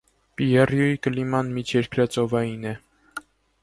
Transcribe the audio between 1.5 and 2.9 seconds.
միջերկրածովային է։